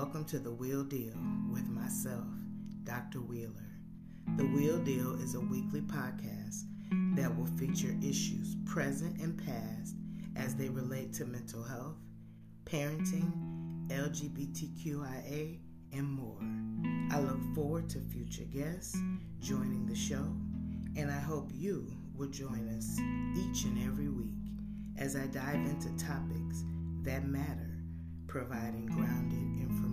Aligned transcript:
welcome 0.00 0.24
to 0.24 0.38
The 0.38 0.50
Wheel 0.50 0.82
Deal 0.82 1.12
with 1.52 1.68
myself, 1.68 2.24
Dr. 2.84 3.20
Wheeler. 3.20 3.68
The 4.38 4.46
Wheel 4.46 4.78
Deal 4.78 5.20
is 5.20 5.34
a 5.34 5.40
weekly 5.40 5.82
podcast 5.82 6.62
that 7.16 7.36
will 7.36 7.44
feature 7.44 7.94
issues 8.00 8.56
present 8.64 9.20
and 9.20 9.36
past 9.36 9.96
as 10.36 10.54
they 10.54 10.70
relate 10.70 11.12
to 11.12 11.26
mental 11.26 11.62
health, 11.62 11.98
parenting, 12.64 13.30
LGBTQIA, 13.88 15.58
and 15.92 16.08
more. 16.08 16.40
I 17.14 17.20
look 17.20 17.54
forward 17.54 17.90
to 17.90 18.00
future 18.00 18.44
guests 18.44 18.96
joining 19.42 19.84
the 19.84 19.94
show, 19.94 20.32
and 20.96 21.10
I 21.10 21.20
hope 21.20 21.50
you 21.52 21.92
will 22.16 22.30
join 22.30 22.74
us 22.74 22.98
each 23.36 23.64
and 23.64 23.78
every 23.86 24.08
week 24.08 24.48
as 24.96 25.14
I 25.14 25.26
dive 25.26 25.56
into 25.56 25.94
topics 26.02 26.64
that 27.02 27.26
matter, 27.26 27.76
providing 28.28 28.86
grounded 28.86 29.36
information. 29.60 29.89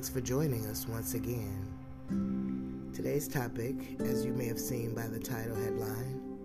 Thanks 0.00 0.08
for 0.08 0.22
joining 0.22 0.64
us 0.64 0.88
once 0.88 1.12
again. 1.12 2.90
Today's 2.94 3.28
topic, 3.28 3.74
as 4.00 4.24
you 4.24 4.32
may 4.32 4.46
have 4.46 4.58
seen 4.58 4.94
by 4.94 5.06
the 5.06 5.18
title 5.18 5.54
headline, 5.54 6.38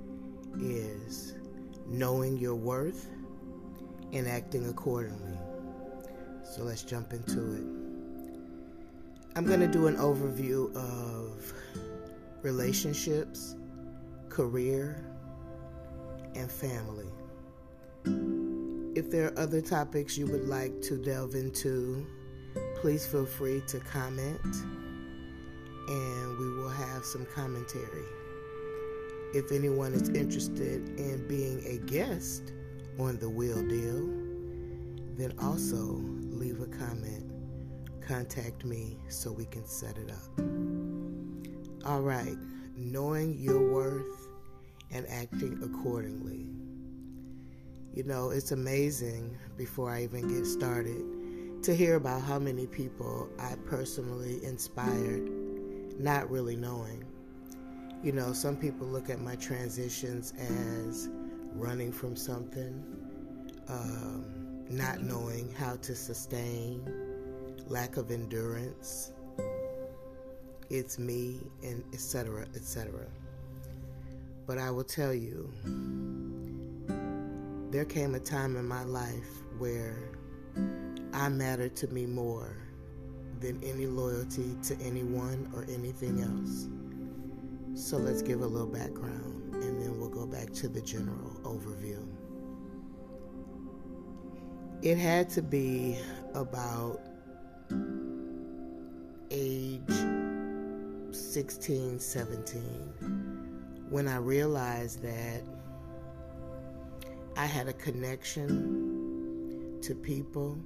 is 0.60 1.36
knowing 1.88 2.36
your 2.38 2.56
worth 2.56 3.08
and 4.12 4.28
acting 4.28 4.68
accordingly. 4.68 5.38
So 6.44 6.64
let's 6.64 6.84
jump 6.84 7.14
into 7.14 7.54
it. 7.54 7.64
I'm 9.38 9.46
going 9.46 9.62
to 9.62 9.70
do 9.70 9.88
an 9.88 9.96
overview 9.96 10.76
of 10.76 11.54
relationships, 12.42 13.56
career, 14.28 15.02
and 16.36 16.52
family. 16.52 17.08
If 18.98 19.10
there 19.10 19.28
are 19.28 19.40
other 19.40 19.62
topics 19.62 20.18
you 20.18 20.28
would 20.28 20.46
like 20.46 20.82
to 20.82 20.98
delve 20.98 21.36
into, 21.36 22.06
please 22.86 23.08
feel 23.08 23.26
free 23.26 23.64
to 23.66 23.80
comment 23.80 24.46
and 25.88 26.38
we 26.38 26.52
will 26.52 26.70
have 26.70 27.04
some 27.04 27.26
commentary. 27.34 28.06
If 29.34 29.52
anyone 29.52 29.92
is 29.94 30.10
interested 30.10 30.88
in 31.00 31.28
being 31.28 31.66
a 31.66 31.84
guest 31.88 32.54
on 33.00 33.18
the 33.18 33.28
Wheel 33.28 33.68
Deal, 33.68 34.06
then 35.18 35.34
also 35.42 36.00
leave 36.30 36.62
a 36.62 36.68
comment. 36.68 37.32
Contact 38.02 38.64
me 38.64 39.00
so 39.10 39.32
we 39.32 39.46
can 39.46 39.66
set 39.66 39.98
it 39.98 40.12
up. 40.12 40.46
All 41.88 42.02
right, 42.02 42.38
knowing 42.78 43.36
your 43.40 43.68
worth 43.68 44.28
and 44.92 45.08
acting 45.10 45.60
accordingly. 45.64 46.46
You 47.96 48.04
know, 48.04 48.30
it's 48.30 48.52
amazing 48.52 49.36
before 49.58 49.90
I 49.90 50.04
even 50.04 50.28
get 50.28 50.46
started 50.46 51.15
to 51.66 51.76
hear 51.76 51.96
about 51.96 52.22
how 52.22 52.40
many 52.40 52.68
people 52.68 53.30
I 53.40 53.56
personally 53.66 54.44
inspired, 54.44 55.30
not 56.00 56.30
really 56.30 56.56
knowing 56.56 57.06
you 58.06 58.12
know, 58.12 58.34
some 58.34 58.56
people 58.56 58.86
look 58.86 59.10
at 59.10 59.20
my 59.20 59.36
transitions 59.36 60.32
as 60.38 61.10
running 61.56 61.92
from 61.92 62.16
something, 62.16 62.84
um, 63.68 64.64
not 64.70 65.02
knowing 65.02 65.52
how 65.54 65.76
to 65.78 65.96
sustain, 65.96 66.84
lack 67.66 67.98
of 67.98 68.12
endurance. 68.12 69.12
It's 70.70 71.00
me, 71.00 71.40
and 71.64 71.84
etc., 71.94 72.46
etc. 72.56 73.08
But 74.46 74.60
I 74.60 74.70
will 74.70 74.84
tell 74.84 75.14
you, 75.14 75.52
there 77.72 77.86
came 77.86 78.14
a 78.14 78.20
time 78.20 78.56
in 78.56 78.68
my 78.68 78.84
life 78.84 79.42
where 79.58 80.12
I 81.16 81.30
matter 81.30 81.70
to 81.70 81.88
me 81.88 82.06
more 82.06 82.58
than 83.40 83.64
any 83.64 83.88
loyalty 83.88 84.58
to 84.64 84.78
anyone 84.82 85.50
or 85.56 85.64
anything 85.64 86.22
else. 86.22 86.68
So 87.82 87.96
let's 87.96 88.22
give 88.22 88.42
a 88.42 88.46
little 88.46 88.68
background 88.68 89.54
and 89.54 89.82
then 89.82 89.98
we'll 89.98 90.10
go 90.10 90.26
back 90.26 90.52
to 90.56 90.68
the 90.68 90.82
general 90.82 91.32
overview. 91.44 92.06
It 94.82 94.98
had 94.98 95.30
to 95.32 95.42
be 95.42 95.98
about 96.34 97.00
age 99.32 99.82
16, 101.12 101.98
17 101.98 102.62
when 103.90 104.10
I 104.10 104.18
realized 104.18 105.02
that 105.02 105.44
I 107.38 107.46
had 107.46 107.70
a 107.70 107.74
connection 107.74 109.80
to 109.82 109.96
people. 109.96 110.60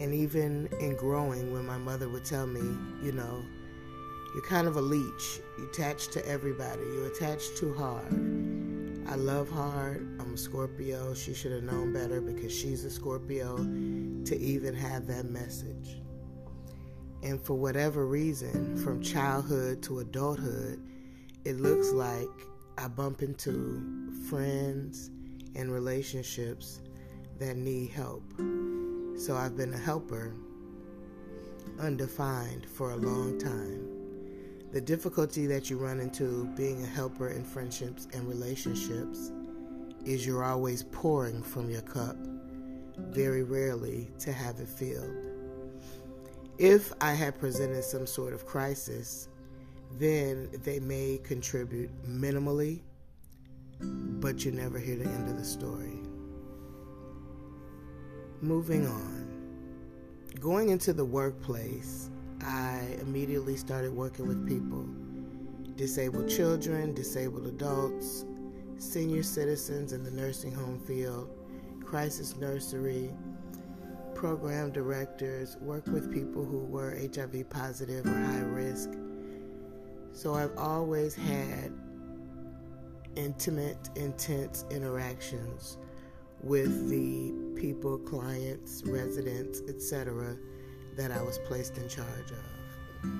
And 0.00 0.14
even 0.14 0.68
in 0.80 0.96
growing, 0.96 1.52
when 1.52 1.66
my 1.66 1.78
mother 1.78 2.08
would 2.08 2.24
tell 2.24 2.46
me, 2.46 2.60
you 3.02 3.12
know, 3.12 3.44
you're 4.34 4.44
kind 4.44 4.68
of 4.68 4.76
a 4.76 4.80
leech. 4.80 5.40
You're 5.56 5.68
attached 5.68 6.12
to 6.12 6.26
everybody. 6.26 6.82
You're 6.82 7.08
attached 7.08 7.56
too 7.56 7.74
hard. 7.74 8.12
I 9.08 9.14
love 9.14 9.50
hard. 9.50 10.16
I'm 10.20 10.34
a 10.34 10.36
Scorpio. 10.36 11.14
She 11.14 11.34
should 11.34 11.52
have 11.52 11.64
known 11.64 11.92
better 11.92 12.20
because 12.20 12.54
she's 12.54 12.84
a 12.84 12.90
Scorpio 12.90 13.56
to 13.56 14.38
even 14.38 14.74
have 14.74 15.06
that 15.06 15.24
message. 15.24 16.02
And 17.22 17.40
for 17.40 17.54
whatever 17.54 18.06
reason, 18.06 18.76
from 18.76 19.02
childhood 19.02 19.82
to 19.84 20.00
adulthood, 20.00 20.80
it 21.44 21.56
looks 21.56 21.90
like 21.92 22.28
I 22.76 22.86
bump 22.86 23.22
into 23.22 24.12
friends 24.28 25.10
and 25.56 25.72
relationships 25.72 26.80
that 27.38 27.56
need 27.56 27.90
help. 27.90 28.22
So 29.18 29.36
I've 29.36 29.56
been 29.56 29.74
a 29.74 29.78
helper, 29.78 30.32
undefined, 31.80 32.64
for 32.64 32.92
a 32.92 32.96
long 32.96 33.36
time. 33.36 33.88
The 34.70 34.80
difficulty 34.80 35.46
that 35.48 35.68
you 35.68 35.76
run 35.76 35.98
into 35.98 36.44
being 36.56 36.84
a 36.84 36.86
helper 36.86 37.30
in 37.30 37.44
friendships 37.44 38.06
and 38.14 38.28
relationships 38.28 39.32
is 40.04 40.24
you're 40.24 40.44
always 40.44 40.84
pouring 40.84 41.42
from 41.42 41.68
your 41.68 41.82
cup, 41.82 42.16
very 42.96 43.42
rarely 43.42 44.08
to 44.20 44.32
have 44.32 44.60
it 44.60 44.68
filled. 44.68 45.26
If 46.56 46.92
I 47.00 47.12
had 47.12 47.40
presented 47.40 47.82
some 47.82 48.06
sort 48.06 48.32
of 48.32 48.46
crisis, 48.46 49.28
then 49.98 50.48
they 50.62 50.78
may 50.78 51.18
contribute 51.24 51.90
minimally, 52.06 52.82
but 53.80 54.44
you 54.44 54.52
never 54.52 54.78
hear 54.78 54.96
the 54.96 55.10
end 55.10 55.28
of 55.28 55.38
the 55.38 55.44
story. 55.44 56.07
Moving 58.40 58.86
on. 58.86 59.26
Going 60.38 60.68
into 60.68 60.92
the 60.92 61.04
workplace, 61.04 62.08
I 62.40 62.96
immediately 63.00 63.56
started 63.56 63.92
working 63.92 64.28
with 64.28 64.46
people 64.46 64.88
disabled 65.74 66.28
children, 66.28 66.94
disabled 66.94 67.48
adults, 67.48 68.24
senior 68.78 69.24
citizens 69.24 69.92
in 69.92 70.04
the 70.04 70.10
nursing 70.12 70.52
home 70.52 70.78
field, 70.86 71.30
crisis 71.84 72.36
nursery, 72.36 73.10
program 74.14 74.70
directors, 74.70 75.56
work 75.60 75.86
with 75.86 76.12
people 76.12 76.44
who 76.44 76.58
were 76.58 76.96
HIV 76.96 77.50
positive 77.50 78.06
or 78.06 78.18
high 78.24 78.38
risk. 78.38 78.90
So 80.12 80.34
I've 80.34 80.56
always 80.56 81.12
had 81.14 81.72
intimate, 83.16 83.90
intense 83.96 84.64
interactions 84.70 85.76
with 86.42 86.88
the 86.88 87.32
people, 87.60 87.98
clients, 87.98 88.82
residents, 88.84 89.62
etc 89.68 90.36
that 90.98 91.12
I 91.12 91.22
was 91.22 91.38
placed 91.38 91.78
in 91.78 91.88
charge 91.88 92.32
of. 92.32 93.10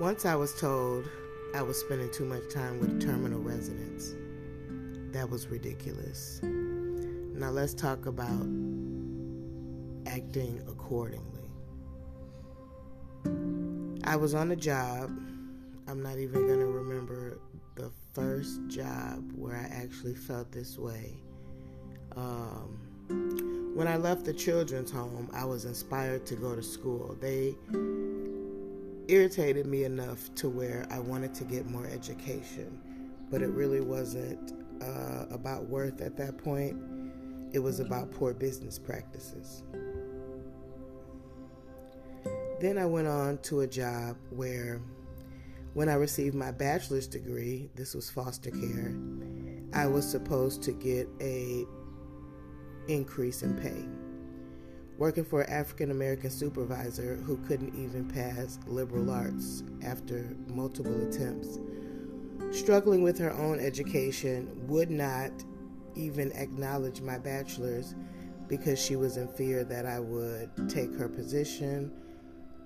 Once 0.00 0.24
I 0.24 0.36
was 0.36 0.58
told 0.58 1.04
I 1.52 1.62
was 1.62 1.80
spending 1.80 2.10
too 2.12 2.24
much 2.24 2.48
time 2.48 2.78
with 2.78 3.02
terminal 3.02 3.40
residents. 3.40 4.14
That 5.12 5.28
was 5.28 5.48
ridiculous. 5.48 6.40
Now 6.42 7.50
let's 7.50 7.74
talk 7.74 8.06
about 8.06 8.46
acting 10.06 10.62
accordingly. 10.68 11.42
I 14.04 14.14
was 14.14 14.32
on 14.32 14.52
a 14.52 14.56
job. 14.56 15.10
I'm 15.88 16.02
not 16.02 16.18
even 16.18 16.46
going 16.46 16.60
to 16.60 16.66
remember 16.66 17.40
the 17.76 17.90
first 18.14 18.66
job 18.68 19.30
where 19.36 19.54
I 19.54 19.68
actually 19.72 20.14
felt 20.14 20.50
this 20.50 20.78
way. 20.78 21.14
Um, 22.16 22.80
when 23.74 23.86
I 23.86 23.96
left 23.96 24.24
the 24.24 24.32
children's 24.32 24.90
home, 24.90 25.30
I 25.32 25.44
was 25.44 25.66
inspired 25.66 26.26
to 26.26 26.34
go 26.34 26.56
to 26.56 26.62
school. 26.62 27.16
They 27.20 27.54
irritated 29.08 29.66
me 29.66 29.84
enough 29.84 30.34
to 30.36 30.48
where 30.48 30.86
I 30.90 30.98
wanted 30.98 31.34
to 31.34 31.44
get 31.44 31.66
more 31.66 31.86
education, 31.86 32.80
but 33.30 33.42
it 33.42 33.50
really 33.50 33.80
wasn't 33.82 34.54
uh, 34.82 35.26
about 35.30 35.66
worth 35.68 36.00
at 36.00 36.16
that 36.16 36.38
point. 36.38 36.76
it 37.52 37.58
was 37.58 37.80
about 37.80 38.10
poor 38.12 38.34
business 38.34 38.78
practices. 38.78 39.62
Then 42.60 42.78
I 42.78 42.86
went 42.86 43.06
on 43.06 43.38
to 43.44 43.60
a 43.60 43.66
job 43.66 44.16
where, 44.30 44.80
when 45.76 45.90
I 45.90 45.94
received 45.96 46.34
my 46.34 46.52
bachelor's 46.52 47.06
degree, 47.06 47.68
this 47.74 47.94
was 47.94 48.08
foster 48.08 48.50
care, 48.50 48.96
I 49.74 49.86
was 49.86 50.10
supposed 50.10 50.62
to 50.62 50.72
get 50.72 51.06
a 51.20 51.66
increase 52.88 53.42
in 53.42 53.54
pay. 53.58 53.84
Working 54.96 55.22
for 55.22 55.42
an 55.42 55.52
African 55.52 55.90
American 55.90 56.30
supervisor 56.30 57.16
who 57.16 57.36
couldn't 57.46 57.74
even 57.74 58.08
pass 58.08 58.58
liberal 58.66 59.10
arts 59.10 59.64
after 59.84 60.34
multiple 60.46 60.98
attempts, 61.06 61.58
struggling 62.52 63.02
with 63.02 63.18
her 63.18 63.34
own 63.34 63.60
education, 63.60 64.48
would 64.68 64.90
not 64.90 65.30
even 65.94 66.32
acknowledge 66.32 67.02
my 67.02 67.18
bachelor's 67.18 67.94
because 68.48 68.82
she 68.82 68.96
was 68.96 69.18
in 69.18 69.28
fear 69.28 69.62
that 69.62 69.84
I 69.84 70.00
would 70.00 70.70
take 70.70 70.94
her 70.96 71.06
position 71.10 71.92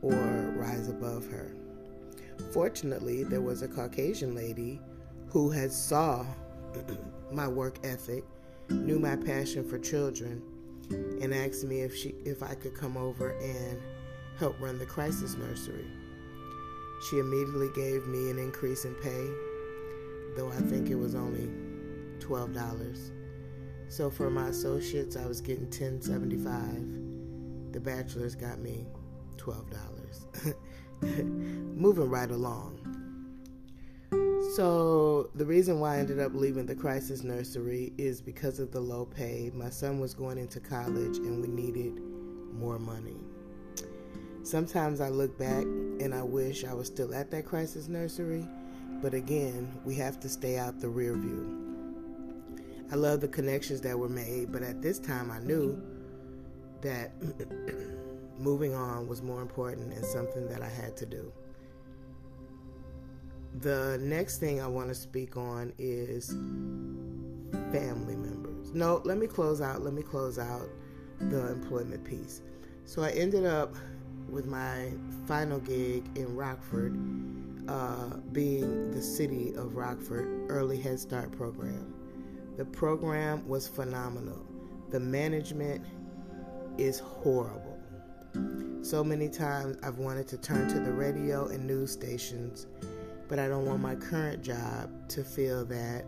or 0.00 0.14
rise 0.56 0.88
above 0.88 1.26
her. 1.26 1.56
Fortunately, 2.52 3.24
there 3.24 3.40
was 3.40 3.62
a 3.62 3.68
Caucasian 3.68 4.34
lady 4.34 4.80
who 5.28 5.50
had 5.50 5.72
saw 5.72 6.24
my 7.32 7.46
work 7.46 7.78
ethic, 7.84 8.24
knew 8.68 8.98
my 8.98 9.16
passion 9.16 9.68
for 9.68 9.78
children, 9.78 10.42
and 10.90 11.32
asked 11.32 11.64
me 11.64 11.82
if 11.82 11.94
she 11.94 12.14
if 12.24 12.42
I 12.42 12.54
could 12.54 12.74
come 12.74 12.96
over 12.96 13.30
and 13.38 13.80
help 14.38 14.60
run 14.60 14.78
the 14.78 14.86
crisis 14.86 15.36
nursery. 15.36 15.86
She 17.08 17.18
immediately 17.18 17.68
gave 17.74 18.06
me 18.06 18.30
an 18.30 18.38
increase 18.38 18.84
in 18.84 18.94
pay, 18.96 19.26
though 20.36 20.50
I 20.50 20.60
think 20.62 20.90
it 20.90 20.96
was 20.96 21.14
only 21.14 21.50
twelve 22.18 22.52
dollars. 22.52 23.12
So 23.88 24.10
for 24.10 24.30
my 24.30 24.48
associates, 24.48 25.16
I 25.16 25.26
was 25.26 25.40
getting 25.40 25.70
ten 25.70 26.00
seventy 26.02 26.36
five. 26.36 26.86
The 27.72 27.80
bachelors 27.80 28.34
got 28.34 28.58
me 28.58 28.86
$12. 29.36 30.54
Moving 31.02 32.10
right 32.10 32.30
along. 32.30 32.76
So, 34.56 35.30
the 35.34 35.46
reason 35.46 35.78
why 35.80 35.94
I 35.94 35.98
ended 35.98 36.18
up 36.18 36.34
leaving 36.34 36.66
the 36.66 36.74
crisis 36.74 37.22
nursery 37.22 37.92
is 37.96 38.20
because 38.20 38.58
of 38.58 38.72
the 38.72 38.80
low 38.80 39.04
pay. 39.04 39.50
My 39.54 39.70
son 39.70 40.00
was 40.00 40.12
going 40.12 40.38
into 40.38 40.60
college 40.60 41.18
and 41.18 41.40
we 41.40 41.48
needed 41.48 42.00
more 42.52 42.78
money. 42.78 43.16
Sometimes 44.42 45.00
I 45.00 45.08
look 45.08 45.38
back 45.38 45.62
and 45.62 46.14
I 46.14 46.22
wish 46.22 46.64
I 46.64 46.74
was 46.74 46.88
still 46.88 47.14
at 47.14 47.30
that 47.30 47.46
crisis 47.46 47.88
nursery, 47.88 48.46
but 49.00 49.14
again, 49.14 49.78
we 49.84 49.94
have 49.96 50.18
to 50.20 50.28
stay 50.28 50.58
out 50.58 50.80
the 50.80 50.88
rear 50.88 51.14
view. 51.14 51.70
I 52.90 52.96
love 52.96 53.20
the 53.20 53.28
connections 53.28 53.80
that 53.82 53.96
were 53.98 54.08
made, 54.08 54.50
but 54.50 54.62
at 54.62 54.82
this 54.82 54.98
time 54.98 55.30
I 55.30 55.38
knew 55.38 55.80
that 56.80 57.12
moving 58.40 58.74
on 58.74 59.06
was 59.06 59.22
more 59.22 59.42
important 59.42 59.92
and 59.92 60.04
something 60.04 60.48
that 60.48 60.62
I 60.62 60.68
had 60.68 60.96
to 60.98 61.06
do. 61.06 61.32
The 63.60 63.98
next 64.00 64.38
thing 64.38 64.60
I 64.60 64.66
want 64.66 64.88
to 64.88 64.94
speak 64.94 65.36
on 65.36 65.72
is 65.78 66.30
family 67.72 68.16
members. 68.16 68.72
No, 68.72 69.02
let 69.04 69.18
me 69.18 69.26
close 69.26 69.60
out. 69.60 69.82
Let 69.82 69.92
me 69.92 70.02
close 70.02 70.38
out 70.38 70.68
the 71.20 71.48
employment 71.52 72.04
piece. 72.04 72.42
So 72.84 73.02
I 73.02 73.10
ended 73.10 73.44
up 73.44 73.74
with 74.28 74.46
my 74.46 74.92
final 75.26 75.58
gig 75.58 76.04
in 76.16 76.34
Rockford, 76.34 76.96
uh, 77.68 78.16
being 78.32 78.90
the 78.92 79.02
city 79.02 79.52
of 79.54 79.76
Rockford 79.76 80.46
Early 80.48 80.80
Head 80.80 80.98
Start 80.98 81.32
program. 81.32 81.94
The 82.56 82.64
program 82.64 83.46
was 83.46 83.68
phenomenal. 83.68 84.46
The 84.90 85.00
management 85.00 85.84
is 86.78 86.98
horrible. 87.00 87.69
So 88.82 89.04
many 89.04 89.28
times 89.28 89.76
I've 89.82 89.98
wanted 89.98 90.26
to 90.28 90.38
turn 90.38 90.66
to 90.68 90.80
the 90.80 90.90
radio 90.90 91.48
and 91.48 91.66
news 91.66 91.92
stations, 91.92 92.66
but 93.28 93.38
I 93.38 93.46
don't 93.46 93.66
want 93.66 93.80
my 93.80 93.94
current 93.94 94.42
job 94.42 94.90
to 95.10 95.22
feel 95.22 95.66
that 95.66 96.06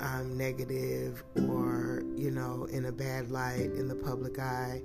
I'm 0.00 0.34
negative 0.36 1.22
or, 1.48 2.02
you 2.16 2.30
know, 2.30 2.66
in 2.72 2.86
a 2.86 2.92
bad 2.92 3.30
light 3.30 3.70
in 3.76 3.86
the 3.86 3.94
public 3.94 4.38
eye. 4.38 4.80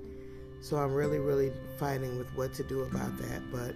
So 0.60 0.76
I'm 0.76 0.92
really, 0.92 1.18
really 1.18 1.52
fighting 1.78 2.18
with 2.18 2.28
what 2.36 2.52
to 2.54 2.64
do 2.64 2.82
about 2.82 3.16
that. 3.16 3.50
But 3.50 3.74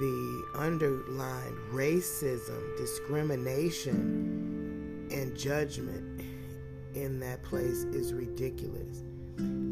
the 0.00 0.44
underlined 0.56 1.56
racism, 1.72 2.76
discrimination, 2.78 5.06
and 5.12 5.36
judgment 5.36 6.24
in 6.94 7.20
that 7.20 7.44
place 7.44 7.84
is 7.84 8.12
ridiculous. 8.12 9.04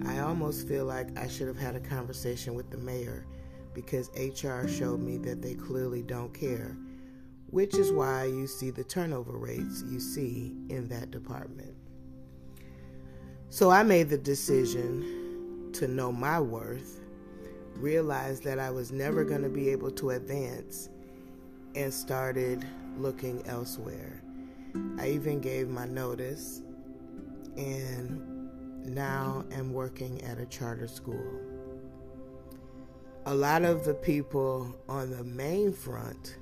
I 0.07 0.21
almost 0.21 0.69
feel 0.69 0.85
like 0.85 1.17
I 1.19 1.29
should 1.29 1.49
have 1.49 1.59
had 1.59 1.77
a 1.77 1.81
conversation 1.81 2.55
with 2.55 2.71
the 2.71 2.79
mayor 2.79 3.27
because 3.75 4.11
HR 4.17 4.67
showed 4.67 5.01
me 5.01 5.19
that 5.19 5.43
they 5.43 5.55
clearly 5.55 6.03
don't 6.03 6.33
care, 6.35 6.77
which 7.51 7.75
is 7.75 7.93
why 7.93 8.25
you 8.25 8.47
see 8.47 8.71
the 8.71 8.85
turnover 8.85 9.37
rates 9.37 9.85
you 9.87 10.01
see 10.01 10.57
in 10.69 10.89
that 10.89 11.11
department. 11.11 11.75
So 13.51 13.71
I 13.71 13.83
made 13.83 14.09
the 14.09 14.19
decision 14.19 15.71
to 15.75 15.89
know 15.89 16.13
my 16.13 16.41
worth, 16.41 17.01
realized 17.77 18.43
that 18.45 18.59
I 18.59 18.71
was 18.71 18.93
never 18.93 19.25
going 19.25 19.43
to 19.43 19.49
be 19.49 19.71
able 19.71 19.91
to 19.93 20.11
advance, 20.11 20.89
and 21.75 21.93
started 21.93 22.67
looking 22.97 23.47
elsewhere. 23.47 24.23
I 24.99 25.11
even 25.11 25.41
gave 25.41 25.69
my 25.69 25.87
notice 25.87 26.63
and 27.57 28.28
now 28.89 29.45
am 29.53 29.73
working 29.73 30.23
at 30.23 30.39
a 30.39 30.47
charter 30.47 30.87
school. 30.87 31.41
A 33.27 33.35
lot 33.35 33.65
of 33.65 33.85
the 33.85 33.95
people 33.95 34.75
on 34.89 35.11
the 35.11 35.25
main 35.25 35.73
front 35.73 36.37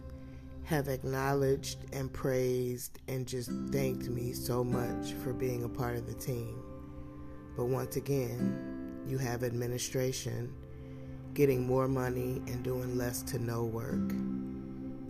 have 0.65 0.89
acknowledged 0.89 1.79
and 1.93 2.13
praised 2.13 2.99
and 3.09 3.27
just 3.27 3.51
thanked 3.71 4.09
me 4.09 4.33
so 4.33 4.65
much 4.65 5.13
for 5.13 5.33
being 5.33 5.65
a 5.65 5.69
part 5.69 5.97
of 5.97 6.07
the 6.07 6.15
team. 6.15 6.63
But 7.57 7.67
once 7.67 7.97
again, 7.97 9.03
you 9.07 9.19
have 9.19 9.45
administration 9.45 10.53
getting 11.35 11.67
more 11.67 11.87
money 11.87 12.43
and 12.47 12.63
doing 12.63 12.97
less 12.97 13.23
to 13.23 13.39
no 13.39 13.65
work. 13.65 14.13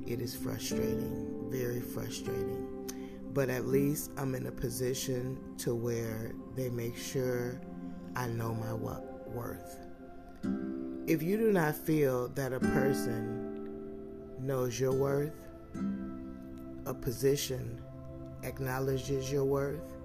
It 0.06 0.20
is 0.20 0.34
frustrating, 0.34 1.46
very 1.50 1.80
frustrating 1.80 2.75
but 3.36 3.50
at 3.50 3.66
least 3.66 4.10
I'm 4.16 4.34
in 4.34 4.46
a 4.46 4.50
position 4.50 5.38
to 5.58 5.74
where 5.74 6.32
they 6.54 6.70
make 6.70 6.96
sure 6.96 7.60
I 8.16 8.28
know 8.28 8.54
my 8.54 8.72
worth. 8.72 9.78
If 11.06 11.22
you 11.22 11.36
do 11.36 11.52
not 11.52 11.74
feel 11.74 12.28
that 12.28 12.54
a 12.54 12.60
person 12.60 13.68
knows 14.40 14.80
your 14.80 14.94
worth, 14.94 15.48
a 16.86 16.94
position 16.94 17.78
acknowledges 18.42 19.30
your 19.30 19.44
worth, 19.44 19.98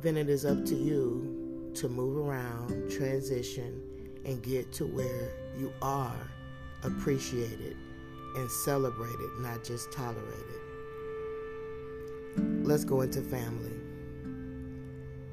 then 0.00 0.16
it 0.16 0.28
is 0.28 0.44
up 0.44 0.64
to 0.66 0.76
you 0.76 1.72
to 1.74 1.88
move 1.88 2.16
around, 2.16 2.92
transition, 2.92 3.82
and 4.24 4.40
get 4.40 4.72
to 4.74 4.86
where 4.86 5.32
you 5.58 5.72
are 5.82 6.30
appreciated 6.84 7.76
and 8.36 8.48
celebrated, 8.48 9.30
not 9.40 9.64
just 9.64 9.90
tolerated. 9.90 10.71
Let's 12.64 12.84
go 12.84 13.00
into 13.00 13.22
family. 13.22 13.72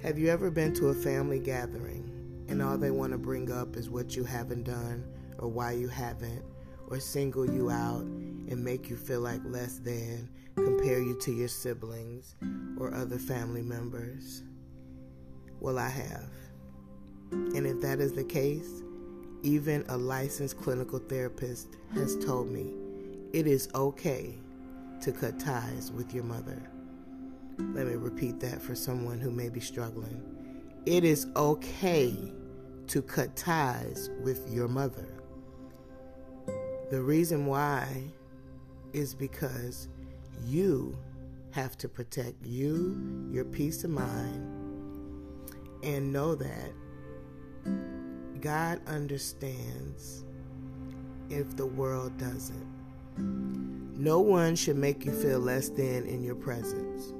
Have 0.01 0.17
you 0.17 0.29
ever 0.29 0.49
been 0.49 0.73
to 0.73 0.87
a 0.87 0.95
family 0.95 1.39
gathering 1.39 2.45
and 2.47 2.59
all 2.59 2.75
they 2.75 2.89
want 2.89 3.11
to 3.11 3.19
bring 3.19 3.51
up 3.51 3.75
is 3.75 3.87
what 3.87 4.15
you 4.15 4.23
haven't 4.23 4.63
done 4.63 5.05
or 5.37 5.47
why 5.47 5.73
you 5.73 5.87
haven't, 5.87 6.43
or 6.87 6.99
single 6.99 7.45
you 7.49 7.69
out 7.69 8.01
and 8.01 8.63
make 8.63 8.89
you 8.89 8.97
feel 8.97 9.21
like 9.21 9.41
less 9.45 9.77
than, 9.77 10.27
compare 10.55 10.99
you 10.99 11.19
to 11.19 11.31
your 11.31 11.47
siblings 11.47 12.35
or 12.79 12.95
other 12.95 13.19
family 13.19 13.61
members? 13.61 14.41
Well, 15.59 15.77
I 15.77 15.89
have. 15.89 16.31
And 17.31 17.67
if 17.67 17.79
that 17.81 17.99
is 17.99 18.13
the 18.13 18.23
case, 18.23 18.81
even 19.43 19.85
a 19.87 19.95
licensed 19.95 20.57
clinical 20.57 20.97
therapist 20.97 21.67
has 21.93 22.17
told 22.17 22.49
me 22.49 22.73
it 23.33 23.45
is 23.45 23.69
okay 23.75 24.33
to 25.01 25.11
cut 25.11 25.39
ties 25.39 25.91
with 25.91 26.11
your 26.11 26.23
mother. 26.23 26.59
Let 27.59 27.87
me 27.87 27.95
repeat 27.95 28.39
that 28.39 28.61
for 28.61 28.73
someone 28.73 29.19
who 29.19 29.31
may 29.31 29.49
be 29.49 29.59
struggling. 29.59 30.23
It 30.85 31.03
is 31.03 31.27
okay 31.35 32.15
to 32.87 33.01
cut 33.01 33.35
ties 33.35 34.09
with 34.21 34.49
your 34.49 34.67
mother. 34.67 35.07
The 36.89 37.01
reason 37.01 37.45
why 37.45 38.05
is 38.93 39.13
because 39.13 39.89
you 40.45 40.97
have 41.51 41.77
to 41.79 41.89
protect 41.89 42.45
you, 42.45 43.27
your 43.29 43.43
peace 43.43 43.83
of 43.83 43.91
mind, 43.91 44.55
and 45.83 46.13
know 46.13 46.35
that 46.35 46.71
God 48.39 48.79
understands 48.87 50.23
if 51.29 51.57
the 51.57 51.65
world 51.65 52.17
doesn't. 52.17 52.67
No 53.97 54.21
one 54.21 54.55
should 54.55 54.77
make 54.77 55.03
you 55.05 55.11
feel 55.11 55.39
less 55.39 55.69
than 55.69 56.05
in 56.05 56.23
your 56.23 56.35
presence. 56.35 57.13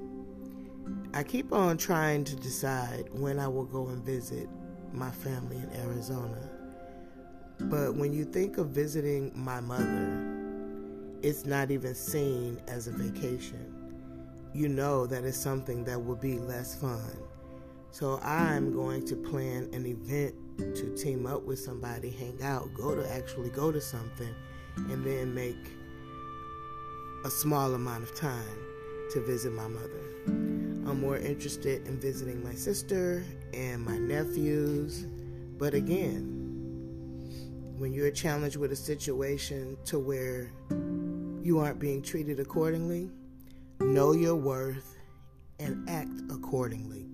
I 1.12 1.24
keep 1.24 1.52
on 1.52 1.78
trying 1.78 2.24
to 2.26 2.36
decide 2.36 3.10
when 3.12 3.40
I 3.40 3.48
will 3.48 3.66
go 3.66 3.88
and 3.88 4.04
visit 4.04 4.48
my 4.94 5.10
family 5.10 5.58
in 5.58 5.70
Arizona. 5.82 6.38
But 7.62 7.96
when 7.96 8.14
you 8.14 8.26
think 8.26 8.60
of 8.60 8.70
visiting 8.70 9.32
my 9.34 9.60
mother, 9.60 11.18
it's 11.24 11.46
not 11.46 11.72
even 11.72 11.96
seen 11.96 12.62
as 12.68 12.88
a 12.88 12.92
vacation. 12.92 13.74
You 14.54 14.70
know 14.70 15.08
that 15.08 15.24
it's 15.24 15.36
something 15.36 15.84
that 15.86 16.00
will 16.00 16.16
be 16.16 16.38
less 16.38 16.76
fun. 16.76 17.18
So 17.90 18.20
I'm 18.22 18.72
going 18.72 19.04
to 19.08 19.16
plan 19.16 19.68
an 19.74 19.88
event 19.88 20.36
to 20.76 20.96
team 20.96 21.26
up 21.26 21.44
with 21.44 21.58
somebody, 21.58 22.12
hang 22.12 22.40
out, 22.44 22.72
go 22.76 22.94
to 22.94 23.12
actually 23.12 23.50
go 23.50 23.72
to 23.72 23.82
something, 23.82 24.34
and 24.76 25.04
then 25.04 25.34
make 25.34 25.58
a 27.26 27.32
small 27.32 27.74
amount 27.74 28.04
of 28.04 28.14
time 28.16 28.60
to 29.12 29.22
visit 29.22 29.52
my 29.54 29.68
mother. 29.68 30.49
I'm 30.88 31.02
more 31.02 31.18
interested 31.18 31.86
in 31.88 32.00
visiting 32.00 32.44
my 32.44 32.54
sister 32.54 33.24
and 33.54 33.84
my 33.84 33.98
nephews, 33.98 35.06
but 35.58 35.74
again, 35.74 36.36
when 37.78 37.94
you're 37.94 38.12
challenged 38.12 38.58
with 38.58 38.72
a 38.72 38.76
situation 38.76 39.78
to 39.86 40.00
where 40.00 40.52
you 41.42 41.60
aren't 41.60 41.80
being 41.80 42.02
treated 42.02 42.40
accordingly, 42.40 43.10
know 43.80 44.12
your 44.12 44.36
worth 44.36 44.98
and 45.60 45.90
act 45.90 46.22
accordingly. 46.30 47.08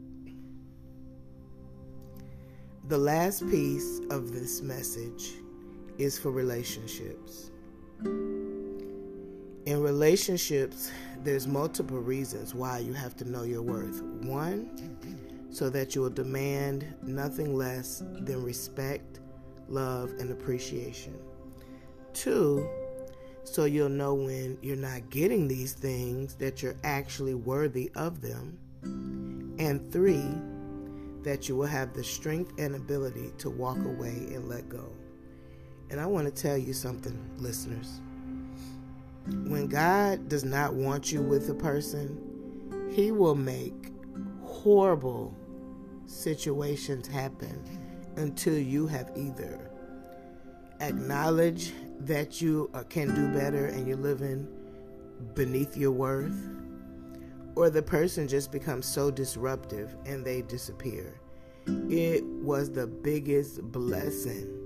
The 2.87 2.97
last 2.97 3.47
piece 3.49 4.01
of 4.09 4.31
this 4.31 4.61
message 4.61 5.33
is 5.97 6.19
for 6.19 6.31
relationships. 6.31 7.51
In 9.65 9.81
relationships, 9.81 10.91
there's 11.23 11.47
multiple 11.47 11.99
reasons 11.99 12.53
why 12.53 12.77
you 12.77 12.93
have 12.93 13.15
to 13.17 13.25
know 13.25 13.41
your 13.41 13.63
worth. 13.63 14.03
One, 14.03 14.69
so 15.49 15.71
that 15.71 15.95
you 15.95 16.01
will 16.01 16.11
demand 16.11 16.85
nothing 17.01 17.55
less 17.55 18.03
than 18.19 18.43
respect, 18.43 19.21
love, 19.67 20.11
and 20.19 20.29
appreciation. 20.29 21.17
Two, 22.13 22.69
so 23.43 23.65
you'll 23.65 23.89
know 23.89 24.13
when 24.13 24.59
you're 24.61 24.75
not 24.75 25.09
getting 25.09 25.47
these 25.47 25.73
things 25.73 26.35
that 26.35 26.61
you're 26.61 26.77
actually 26.83 27.33
worthy 27.33 27.91
of 27.95 28.21
them. 28.21 28.59
And 29.57 29.91
three, 29.91 30.29
that 31.23 31.49
you 31.49 31.55
will 31.55 31.65
have 31.65 31.93
the 31.93 32.03
strength 32.03 32.53
and 32.59 32.75
ability 32.75 33.31
to 33.39 33.49
walk 33.49 33.79
away 33.79 34.27
and 34.31 34.47
let 34.47 34.69
go. 34.69 34.91
And 35.89 35.99
I 35.99 36.05
want 36.05 36.27
to 36.27 36.41
tell 36.41 36.57
you 36.57 36.73
something, 36.73 37.17
listeners. 37.37 37.99
When 39.27 39.67
God 39.67 40.29
does 40.29 40.43
not 40.43 40.73
want 40.73 41.11
you 41.11 41.21
with 41.21 41.49
a 41.49 41.55
person, 41.55 42.89
He 42.91 43.11
will 43.11 43.35
make 43.35 43.91
horrible 44.43 45.35
situations 46.05 47.07
happen 47.07 47.61
until 48.15 48.57
you 48.57 48.87
have 48.87 49.11
either 49.15 49.71
acknowledged 50.79 51.73
that 52.05 52.41
you 52.41 52.69
uh, 52.73 52.83
can 52.83 53.13
do 53.15 53.39
better 53.39 53.67
and 53.67 53.87
you're 53.87 53.97
living 53.97 54.47
beneath 55.33 55.77
your 55.77 55.91
worth 55.91 56.49
or 57.55 57.69
the 57.69 57.81
person 57.81 58.27
just 58.27 58.51
becomes 58.51 58.85
so 58.85 59.09
disruptive 59.09 59.95
and 60.05 60.25
they 60.25 60.41
disappear. 60.41 61.19
It 61.65 62.23
was 62.25 62.69
the 62.71 62.85
biggest 62.85 63.61
blessing 63.71 64.64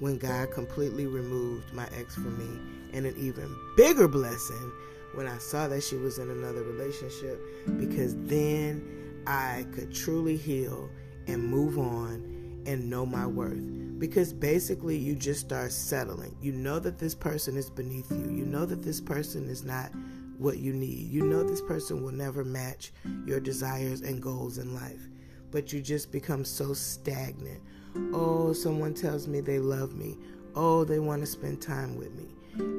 when 0.00 0.18
God 0.18 0.50
completely 0.50 1.06
removed 1.06 1.72
my 1.72 1.88
ex 1.98 2.14
from 2.14 2.38
me, 2.38 2.60
and 2.92 3.06
an 3.06 3.14
even 3.18 3.54
bigger 3.76 4.08
blessing 4.08 4.72
when 5.14 5.26
I 5.26 5.38
saw 5.38 5.68
that 5.68 5.82
she 5.82 5.96
was 5.96 6.18
in 6.18 6.30
another 6.30 6.62
relationship 6.62 7.40
because 7.78 8.14
then 8.24 9.22
I 9.26 9.66
could 9.72 9.92
truly 9.92 10.36
heal 10.36 10.90
and 11.26 11.42
move 11.42 11.78
on 11.78 12.62
and 12.66 12.88
know 12.90 13.06
my 13.06 13.26
worth. 13.26 13.62
Because 13.98 14.32
basically, 14.32 14.96
you 14.96 15.14
just 15.14 15.40
start 15.40 15.72
settling. 15.72 16.36
You 16.42 16.52
know 16.52 16.78
that 16.80 16.98
this 16.98 17.14
person 17.14 17.56
is 17.56 17.70
beneath 17.70 18.10
you, 18.10 18.30
you 18.30 18.44
know 18.44 18.66
that 18.66 18.82
this 18.82 19.00
person 19.00 19.48
is 19.48 19.64
not 19.64 19.90
what 20.36 20.58
you 20.58 20.74
need. 20.74 21.10
You 21.10 21.24
know 21.24 21.42
this 21.42 21.62
person 21.62 22.02
will 22.02 22.12
never 22.12 22.44
match 22.44 22.92
your 23.24 23.40
desires 23.40 24.02
and 24.02 24.20
goals 24.20 24.58
in 24.58 24.74
life, 24.74 25.08
but 25.50 25.72
you 25.72 25.80
just 25.80 26.12
become 26.12 26.44
so 26.44 26.72
stagnant. 26.72 27.60
Oh, 28.12 28.52
someone 28.52 28.94
tells 28.94 29.26
me 29.26 29.40
they 29.40 29.58
love 29.58 29.94
me. 29.94 30.16
Oh, 30.54 30.84
they 30.84 30.98
want 30.98 31.22
to 31.22 31.26
spend 31.26 31.60
time 31.60 31.96
with 31.96 32.14
me. 32.14 32.26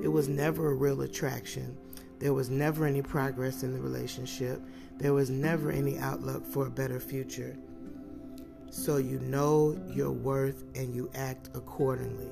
It 0.04 0.08
was 0.08 0.28
never 0.28 0.72
a 0.72 0.76
real 0.76 1.02
attraction. 1.02 1.78
There 2.20 2.34
was 2.34 2.50
never 2.50 2.86
any 2.86 3.02
progress 3.02 3.64
in 3.64 3.74
the 3.74 3.80
relationship. 3.80 4.62
There 4.98 5.14
was 5.14 5.30
never 5.30 5.72
any 5.72 6.00
outlook 6.00 6.46
for 6.46 6.66
a 6.66 6.72
better 6.72 7.00
future. 7.00 7.56
So 8.72 8.98
you 8.98 9.20
know 9.20 9.80
your 9.88 10.12
worth 10.12 10.64
and 10.76 10.94
you 10.96 11.10
act 11.14 11.50
accordingly. 11.54 12.30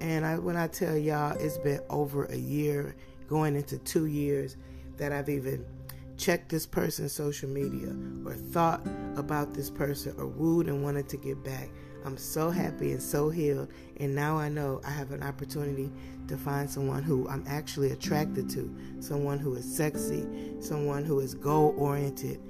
And 0.00 0.24
I, 0.24 0.38
when 0.38 0.56
I 0.56 0.66
tell 0.66 0.96
y'all, 0.96 1.36
it's 1.38 1.58
been 1.58 1.80
over 1.90 2.24
a 2.26 2.36
year 2.36 2.96
going 3.28 3.54
into 3.54 3.78
two 3.78 4.06
years 4.06 4.56
that 4.96 5.12
I've 5.12 5.28
even 5.28 5.64
checked 6.20 6.50
this 6.50 6.66
person's 6.66 7.12
social 7.12 7.48
media 7.48 7.96
or 8.26 8.34
thought 8.34 8.86
about 9.16 9.54
this 9.54 9.70
person 9.70 10.14
or 10.18 10.26
wooed 10.26 10.66
and 10.66 10.82
wanted 10.82 11.08
to 11.08 11.16
get 11.16 11.42
back. 11.42 11.70
I'm 12.04 12.18
so 12.18 12.50
happy 12.50 12.92
and 12.92 13.02
so 13.02 13.30
healed. 13.30 13.68
And 13.98 14.14
now 14.14 14.36
I 14.36 14.50
know 14.50 14.82
I 14.86 14.90
have 14.90 15.12
an 15.12 15.22
opportunity 15.22 15.90
to 16.28 16.36
find 16.36 16.68
someone 16.68 17.02
who 17.02 17.26
I'm 17.28 17.44
actually 17.46 17.92
attracted 17.92 18.50
to, 18.50 18.74
someone 19.00 19.38
who 19.38 19.54
is 19.54 19.64
sexy, 19.64 20.26
someone 20.60 21.04
who 21.04 21.20
is 21.20 21.34
goal 21.34 21.74
oriented. 21.78 22.40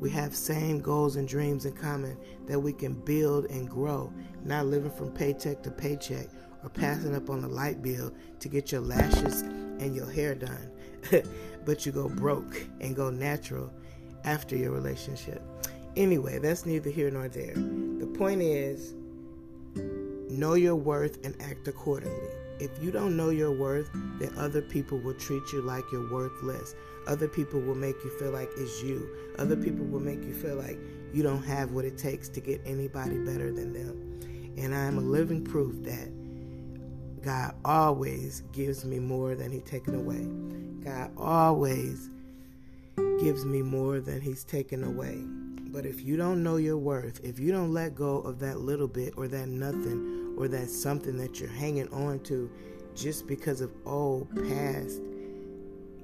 We 0.00 0.10
have 0.10 0.34
same 0.34 0.80
goals 0.80 1.16
and 1.16 1.28
dreams 1.28 1.66
in 1.66 1.72
common 1.72 2.16
that 2.46 2.58
we 2.58 2.72
can 2.72 2.94
build 2.94 3.44
and 3.46 3.70
grow, 3.70 4.12
not 4.44 4.66
living 4.66 4.90
from 4.90 5.12
paycheck 5.12 5.62
to 5.62 5.70
paycheck 5.70 6.26
or 6.64 6.70
passing 6.70 7.14
up 7.14 7.30
on 7.30 7.44
a 7.44 7.48
light 7.48 7.80
bill 7.80 8.12
to 8.40 8.48
get 8.48 8.72
your 8.72 8.80
lashes 8.80 9.42
and 9.42 9.94
your 9.94 10.10
hair 10.10 10.34
done, 10.34 10.70
but 11.64 11.86
you 11.86 11.92
go 11.92 12.08
broke 12.08 12.66
and 12.80 12.94
go 12.96 13.10
natural 13.10 13.72
after 14.24 14.56
your 14.56 14.72
relationship. 14.72 15.42
Anyway, 15.96 16.38
that's 16.38 16.66
neither 16.66 16.90
here 16.90 17.10
nor 17.10 17.28
there. 17.28 17.54
The 17.54 18.12
point 18.18 18.42
is 18.42 18.94
know 20.30 20.54
your 20.54 20.76
worth 20.76 21.24
and 21.24 21.34
act 21.42 21.68
accordingly. 21.68 22.28
If 22.60 22.70
you 22.82 22.90
don't 22.90 23.16
know 23.16 23.30
your 23.30 23.52
worth, 23.52 23.90
then 24.18 24.32
other 24.36 24.60
people 24.60 24.98
will 24.98 25.14
treat 25.14 25.42
you 25.52 25.62
like 25.62 25.84
you're 25.90 26.10
worthless. 26.10 26.74
Other 27.06 27.26
people 27.26 27.58
will 27.60 27.74
make 27.74 27.96
you 28.04 28.10
feel 28.18 28.30
like 28.30 28.50
it's 28.56 28.82
you. 28.82 29.08
Other 29.38 29.56
people 29.56 29.84
will 29.86 30.00
make 30.00 30.22
you 30.22 30.34
feel 30.34 30.56
like 30.56 30.78
you 31.12 31.22
don't 31.22 31.42
have 31.42 31.72
what 31.72 31.84
it 31.84 31.96
takes 31.96 32.28
to 32.28 32.40
get 32.40 32.60
anybody 32.66 33.18
better 33.18 33.50
than 33.50 33.72
them. 33.72 34.20
And 34.58 34.74
I 34.74 34.84
am 34.84 34.98
a 34.98 35.00
living 35.00 35.42
proof 35.42 35.82
that 35.84 36.10
God 37.22 37.54
always 37.64 38.42
gives 38.52 38.84
me 38.84 38.98
more 38.98 39.34
than 39.34 39.50
He's 39.50 39.64
taken 39.64 39.94
away. 39.94 40.26
God 40.84 41.10
always 41.18 42.08
gives 43.20 43.44
me 43.44 43.62
more 43.62 44.00
than 44.00 44.20
He's 44.20 44.44
taken 44.44 44.84
away. 44.84 45.18
But 45.72 45.86
if 45.86 46.02
you 46.02 46.16
don't 46.16 46.42
know 46.42 46.56
your 46.56 46.78
worth, 46.78 47.20
if 47.22 47.38
you 47.38 47.52
don't 47.52 47.72
let 47.72 47.94
go 47.94 48.18
of 48.18 48.38
that 48.40 48.60
little 48.60 48.88
bit 48.88 49.14
or 49.16 49.28
that 49.28 49.48
nothing 49.48 50.34
or 50.36 50.48
that 50.48 50.68
something 50.68 51.16
that 51.18 51.38
you're 51.38 51.48
hanging 51.48 51.88
on 51.92 52.20
to 52.20 52.50
just 52.94 53.26
because 53.26 53.60
of 53.60 53.70
old 53.86 54.28
past, 54.48 55.00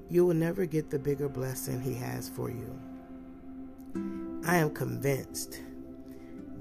you 0.08 0.24
will 0.24 0.34
never 0.34 0.66
get 0.66 0.90
the 0.90 0.98
bigger 0.98 1.28
blessing 1.28 1.80
He 1.80 1.94
has 1.94 2.28
for 2.28 2.50
you. 2.50 2.78
I 4.46 4.58
am 4.58 4.70
convinced 4.70 5.62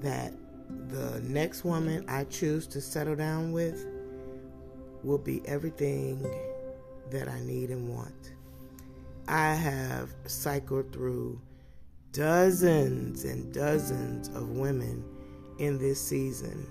that 0.00 0.32
the 0.88 1.20
next 1.20 1.64
woman 1.64 2.04
I 2.08 2.24
choose 2.24 2.66
to 2.68 2.80
settle 2.80 3.14
down 3.14 3.52
with 3.52 3.86
will 5.06 5.18
be 5.18 5.40
everything 5.46 6.20
that 7.10 7.28
I 7.28 7.40
need 7.40 7.70
and 7.70 7.88
want. 7.88 8.32
I 9.28 9.54
have 9.54 10.10
cycled 10.26 10.92
through 10.92 11.40
dozens 12.12 13.24
and 13.24 13.52
dozens 13.52 14.28
of 14.28 14.50
women 14.50 15.04
in 15.58 15.78
this 15.78 16.00
season 16.00 16.66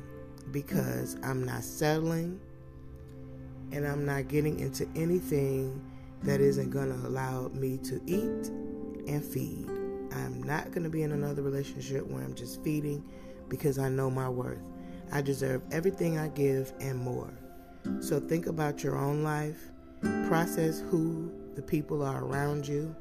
because 0.51 1.18
I'm 1.24 1.44
not 1.44 1.63
settling 1.63 2.39
and 3.72 3.88
I'm 3.88 4.06
not 4.06 4.27
getting 4.27 4.60
into 4.60 4.88
anything 4.96 5.82
that 6.24 6.42
isn't 6.42 6.72
going 6.72 6.89
to 6.89 7.08
allow 7.08 7.50
me 7.50 7.77
to 7.84 8.01
eat 8.06 8.50
and 9.08 9.24
feed. 9.24 9.70
I'm 10.12 10.44
not 10.44 10.72
going 10.72 10.84
to 10.84 10.89
be 10.89 11.04
in 11.04 11.12
another 11.12 11.42
relationship 11.42 12.06
where 12.08 12.24
I'm 12.24 12.36
just 12.36 12.63
feeding 12.63 13.04
because 13.50 13.77
I 13.80 13.89
know 13.89 14.10
my 14.10 14.30
worth. 14.30 14.62
I 15.12 15.22
deserve 15.22 15.62
everything 15.72 16.18
I 16.18 16.30
give 16.30 16.74
and 16.80 16.98
more. 16.98 17.34
So 18.00 18.20
think 18.20 18.48
about 18.48 18.84
your 18.84 18.98
own 18.98 19.24
life, 19.24 19.72
process 20.27 20.80
who 20.80 21.32
the 21.56 21.62
people 21.62 22.04
are 22.04 22.24
around 22.24 22.68
you. 22.68 22.96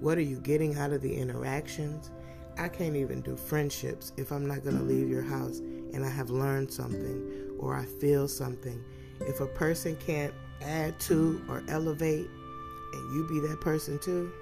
What 0.00 0.18
are 0.18 0.22
you 0.22 0.40
getting 0.40 0.76
out 0.76 0.92
of 0.92 1.02
the 1.02 1.14
interactions? 1.14 2.10
I 2.58 2.68
can't 2.68 2.96
even 2.96 3.20
do 3.20 3.36
friendships 3.36 4.12
if 4.16 4.30
I'm 4.30 4.46
not 4.46 4.62
going 4.62 4.76
to 4.76 4.82
leave 4.82 5.08
your 5.08 5.22
house 5.22 5.58
and 5.58 6.04
I 6.04 6.10
have 6.10 6.30
learned 6.30 6.70
something 6.70 7.56
or 7.58 7.76
I 7.76 7.84
feel 7.84 8.28
something. 8.28 8.82
If 9.20 9.40
a 9.40 9.46
person 9.46 9.96
can't 9.96 10.34
add 10.60 10.98
to 11.00 11.42
or 11.48 11.62
elevate 11.68 12.28
and 12.92 13.14
you 13.14 13.26
be 13.28 13.46
that 13.48 13.60
person 13.60 13.98
too, 14.00 14.32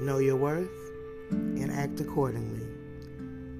Know 0.00 0.18
your 0.18 0.34
worth 0.34 0.68
and 1.30 1.70
act 1.70 2.00
accordingly. 2.00 2.73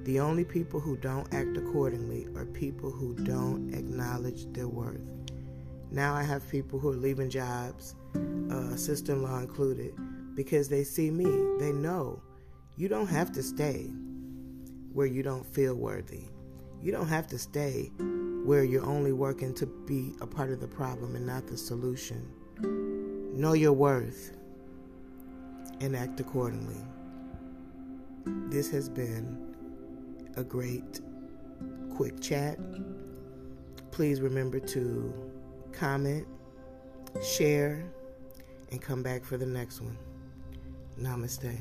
The 0.05 0.21
only 0.21 0.45
people 0.45 0.81
who 0.81 0.99
don't 0.99 1.33
act 1.33 1.57
accordingly 1.57 2.27
are 2.37 2.45
people 2.45 2.91
who 2.91 3.15
don't 3.15 3.73
acknowledge 3.73 4.45
their 4.53 4.69
worth. 4.69 5.01
Now 5.91 6.15
I 6.15 6.23
have 6.23 6.47
people 6.51 6.79
who 6.79 6.91
are 6.91 6.97
leaving 6.97 7.31
jobs, 7.31 7.95
uh, 8.51 8.77
sister 8.77 9.13
in 9.13 9.23
law 9.23 9.39
included, 9.39 9.95
because 10.35 10.69
they 10.69 10.85
see 10.85 11.11
me. 11.11 11.25
They 11.59 11.73
know 11.73 12.23
you 12.77 12.87
don't 12.89 13.07
have 13.07 13.33
to 13.33 13.43
stay 13.43 13.91
where 14.93 15.07
you 15.07 15.23
don't 15.23 15.47
feel 15.55 15.75
worthy. 15.75 16.25
You 16.83 16.93
don't 16.93 17.09
have 17.09 17.27
to 17.29 17.39
stay 17.39 17.91
where 18.45 18.63
you're 18.63 18.85
only 18.85 19.13
working 19.13 19.55
to 19.55 19.65
be 19.65 20.13
a 20.21 20.27
part 20.27 20.51
of 20.51 20.61
the 20.61 20.69
problem 20.69 21.17
and 21.17 21.27
not 21.27 21.47
the 21.47 21.57
solution. 21.57 22.29
Know 23.33 23.55
your 23.55 23.73
worth 23.73 24.37
and 25.81 25.97
act 25.97 26.21
accordingly. 26.21 26.83
This 28.51 28.71
has 28.71 28.91
been 28.91 29.54
a 30.37 30.45
great 30.45 31.01
quick 31.95 32.21
chat. 32.21 32.59
Please 33.91 34.21
remember 34.21 34.59
to 34.59 35.13
comment, 35.73 36.27
share, 37.23 37.85
and 38.71 38.81
come 38.81 39.03
back 39.03 39.25
for 39.25 39.37
the 39.37 39.47
next 39.47 39.81
one. 39.81 39.97
Namaste. 41.01 41.57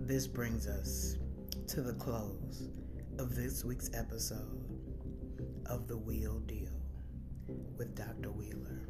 This 0.00 0.26
brings 0.26 0.66
us 0.66 1.16
to 1.68 1.82
the 1.82 1.94
close 1.94 2.68
of 3.18 3.34
this 3.34 3.64
week's 3.64 3.90
episode 3.94 4.60
of 5.66 5.88
The 5.88 5.96
Wheel 5.96 6.40
Deal 6.40 6.83
with 7.76 7.94
Dr. 7.94 8.30
Wheeler. 8.30 8.88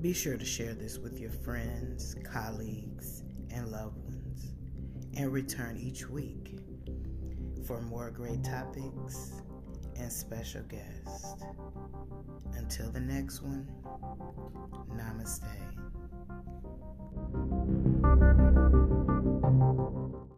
Be 0.00 0.12
sure 0.12 0.36
to 0.36 0.44
share 0.44 0.74
this 0.74 0.98
with 0.98 1.18
your 1.18 1.30
friends, 1.30 2.14
colleagues, 2.24 3.22
and 3.50 3.70
loved 3.70 3.96
ones, 3.98 4.52
and 5.16 5.32
return 5.32 5.76
each 5.76 6.08
week 6.08 6.58
for 7.66 7.80
more 7.80 8.10
great 8.10 8.44
topics 8.44 9.32
and 9.96 10.12
special 10.12 10.62
guests. 10.62 11.34
Until 12.54 12.90
the 12.90 13.00
next 13.00 13.42
one, 13.42 13.66
namaste. 14.92 15.85